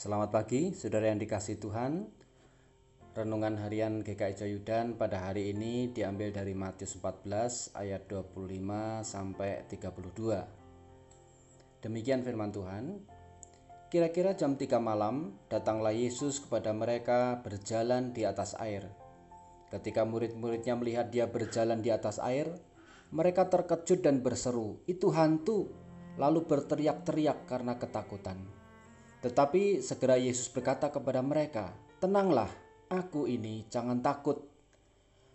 [0.00, 2.08] Selamat pagi, saudara yang dikasih Tuhan.
[3.12, 11.84] Renungan harian GKI Joyudan pada hari ini diambil dari Matius 14 ayat 25 sampai 32.
[11.84, 13.04] Demikian firman Tuhan.
[13.92, 18.88] Kira-kira jam 3 malam, datanglah Yesus kepada mereka berjalan di atas air.
[19.68, 22.48] Ketika murid-muridnya melihat dia berjalan di atas air,
[23.12, 25.68] mereka terkejut dan berseru, "Itu hantu!"
[26.16, 28.59] Lalu berteriak-teriak karena ketakutan.
[29.20, 32.48] Tetapi segera Yesus berkata kepada mereka, "Tenanglah,
[32.88, 34.40] aku ini, jangan takut."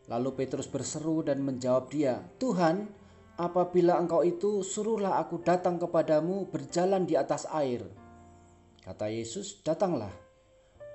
[0.10, 2.90] Lalu Petrus berseru dan menjawab dia, "Tuhan,
[3.38, 7.86] apabila engkau itu, suruhlah aku datang kepadamu berjalan di atas air."
[8.82, 10.14] Kata Yesus, "Datanglah."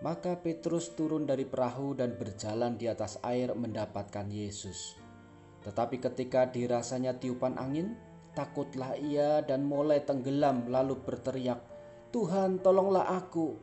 [0.00, 4.96] Maka Petrus turun dari perahu dan berjalan di atas air mendapatkan Yesus.
[5.60, 8.00] Tetapi ketika dirasanya tiupan angin,
[8.32, 11.60] takutlah ia dan mulai tenggelam lalu berteriak,
[12.10, 13.54] Tuhan tolonglah aku.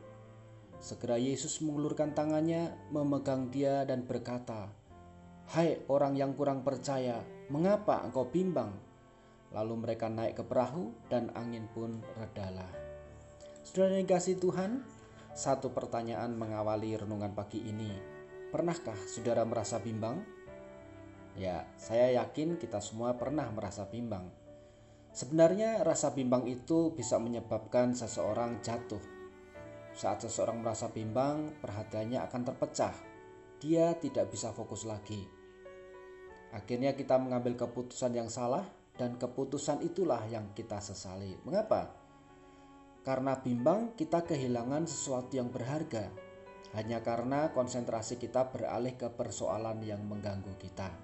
[0.80, 4.72] Segera Yesus mengulurkan tangannya, memegang dia dan berkata,
[5.52, 7.20] Hai orang yang kurang percaya,
[7.52, 8.72] mengapa engkau bimbang?
[9.52, 12.72] Lalu mereka naik ke perahu dan angin pun redalah.
[13.60, 14.80] Saudara kasih Tuhan,
[15.36, 17.92] satu pertanyaan mengawali renungan pagi ini.
[18.48, 20.24] Pernahkah saudara merasa bimbang?
[21.36, 24.47] Ya, saya yakin kita semua pernah merasa bimbang.
[25.18, 29.02] Sebenarnya rasa bimbang itu bisa menyebabkan seseorang jatuh.
[29.90, 32.94] Saat seseorang merasa bimbang, perhatiannya akan terpecah.
[33.58, 35.26] Dia tidak bisa fokus lagi.
[36.54, 38.62] Akhirnya kita mengambil keputusan yang salah
[38.94, 41.34] dan keputusan itulah yang kita sesali.
[41.42, 41.90] Mengapa?
[43.02, 46.14] Karena bimbang kita kehilangan sesuatu yang berharga.
[46.78, 50.94] Hanya karena konsentrasi kita beralih ke persoalan yang mengganggu kita.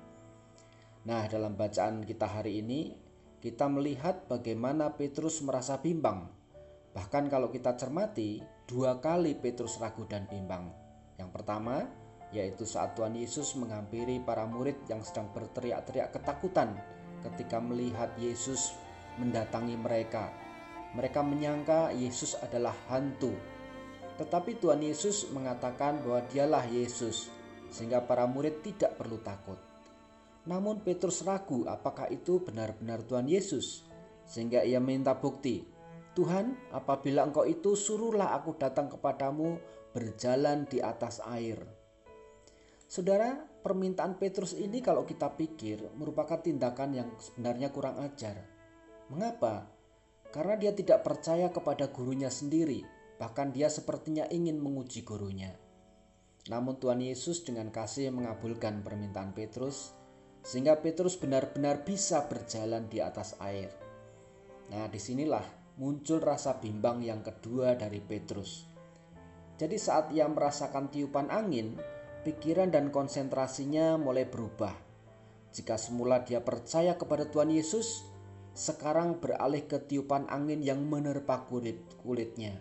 [1.02, 3.02] Nah, dalam bacaan kita hari ini
[3.44, 6.32] kita melihat bagaimana Petrus merasa bimbang.
[6.96, 10.72] Bahkan kalau kita cermati, dua kali Petrus ragu dan bimbang.
[11.20, 11.84] Yang pertama,
[12.32, 16.72] yaitu saat Tuhan Yesus menghampiri para murid yang sedang berteriak-teriak ketakutan
[17.20, 18.72] ketika melihat Yesus
[19.20, 20.32] mendatangi mereka.
[20.96, 23.36] Mereka menyangka Yesus adalah hantu.
[24.16, 27.28] Tetapi Tuhan Yesus mengatakan bahwa dialah Yesus,
[27.68, 29.73] sehingga para murid tidak perlu takut.
[30.44, 33.84] Namun Petrus ragu apakah itu benar-benar Tuhan Yesus.
[34.28, 35.64] Sehingga ia minta bukti.
[36.14, 39.58] Tuhan, apabila engkau itu suruhlah aku datang kepadamu
[39.90, 41.58] berjalan di atas air.
[42.86, 48.46] Saudara, permintaan Petrus ini kalau kita pikir merupakan tindakan yang sebenarnya kurang ajar.
[49.10, 49.66] Mengapa?
[50.30, 52.86] Karena dia tidak percaya kepada gurunya sendiri,
[53.18, 55.50] bahkan dia sepertinya ingin menguji gurunya.
[56.46, 60.03] Namun Tuhan Yesus dengan kasih mengabulkan permintaan Petrus
[60.44, 63.72] sehingga Petrus benar-benar bisa berjalan di atas air.
[64.68, 65.42] Nah, di sinilah
[65.80, 68.68] muncul rasa bimbang yang kedua dari Petrus.
[69.56, 71.80] Jadi saat ia merasakan tiupan angin,
[72.28, 74.76] pikiran dan konsentrasinya mulai berubah.
[75.54, 78.04] Jika semula dia percaya kepada Tuhan Yesus,
[78.52, 82.60] sekarang beralih ke tiupan angin yang menerpa kulit kulitnya.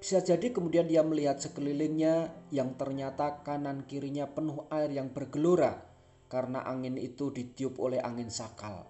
[0.00, 5.89] Bisa jadi kemudian dia melihat sekelilingnya yang ternyata kanan kirinya penuh air yang bergelora
[6.30, 8.86] karena angin itu ditiup oleh angin sakal.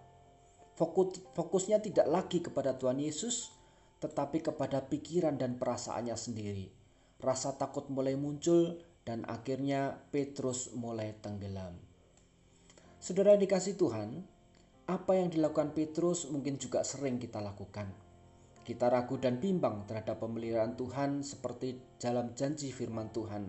[0.76, 3.48] Fokus, fokusnya tidak lagi kepada Tuhan Yesus,
[4.04, 6.68] tetapi kepada pikiran dan perasaannya sendiri.
[7.20, 11.76] Rasa takut mulai muncul dan akhirnya Petrus mulai tenggelam.
[13.00, 14.20] Saudara dikasih Tuhan,
[14.88, 17.88] apa yang dilakukan Petrus mungkin juga sering kita lakukan.
[18.60, 23.48] Kita ragu dan bimbang terhadap pemeliharaan Tuhan seperti dalam janji firman Tuhan.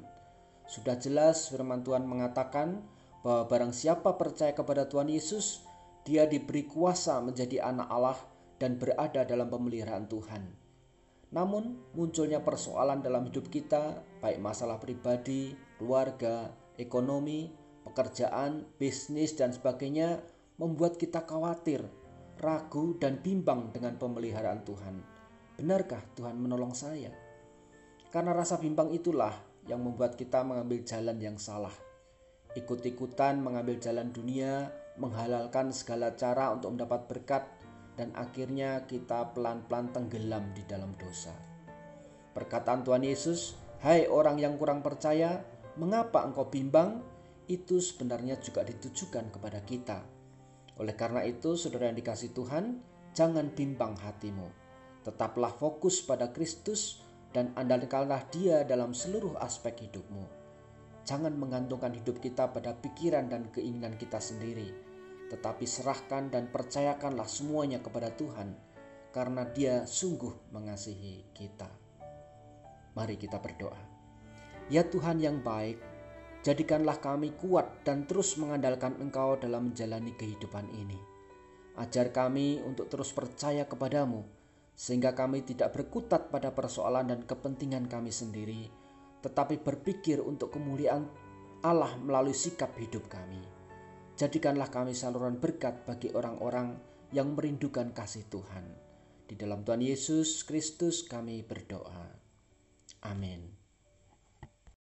[0.71, 2.79] Sudah jelas firman Tuhan mengatakan
[3.21, 5.61] bahwa barang siapa percaya kepada Tuhan Yesus,
[6.01, 8.19] dia diberi kuasa menjadi anak Allah
[8.57, 10.43] dan berada dalam pemeliharaan Tuhan.
[11.31, 17.47] Namun, munculnya persoalan dalam hidup kita, baik masalah pribadi, keluarga, ekonomi,
[17.87, 20.19] pekerjaan, bisnis, dan sebagainya,
[20.59, 21.85] membuat kita khawatir,
[22.43, 24.95] ragu, dan bimbang dengan pemeliharaan Tuhan.
[25.55, 27.13] Benarkah Tuhan menolong saya?
[28.11, 29.31] Karena rasa bimbang itulah
[29.69, 31.71] yang membuat kita mengambil jalan yang salah
[32.55, 37.43] ikut-ikutan mengambil jalan dunia, menghalalkan segala cara untuk mendapat berkat,
[37.95, 41.31] dan akhirnya kita pelan-pelan tenggelam di dalam dosa.
[42.31, 45.43] Perkataan Tuhan Yesus, "Hai orang yang kurang percaya,
[45.79, 47.03] mengapa engkau bimbang?"
[47.51, 49.99] Itu sebenarnya juga ditujukan kepada kita.
[50.79, 52.79] Oleh karena itu, saudara yang dikasih Tuhan,
[53.11, 54.47] jangan bimbang hatimu.
[55.03, 57.03] Tetaplah fokus pada Kristus
[57.35, 60.40] dan andalkanlah Dia dalam seluruh aspek hidupmu
[61.01, 64.69] Jangan menggantungkan hidup kita pada pikiran dan keinginan kita sendiri,
[65.33, 68.53] tetapi serahkan dan percayakanlah semuanya kepada Tuhan,
[69.09, 71.67] karena Dia sungguh mengasihi kita.
[72.93, 73.81] Mari kita berdoa.
[74.69, 75.81] Ya Tuhan yang baik,
[76.45, 80.99] jadikanlah kami kuat dan terus mengandalkan Engkau dalam menjalani kehidupan ini.
[81.79, 84.27] Ajar kami untuk terus percaya kepadamu,
[84.75, 88.80] sehingga kami tidak berkutat pada persoalan dan kepentingan kami sendiri,
[89.21, 91.05] tetapi berpikir untuk kemuliaan
[91.61, 93.41] Allah melalui sikap hidup kami.
[94.17, 96.77] Jadikanlah kami saluran berkat bagi orang-orang
[97.13, 98.65] yang merindukan kasih Tuhan.
[99.29, 102.11] Di dalam Tuhan Yesus Kristus kami berdoa.
[103.07, 103.60] Amin.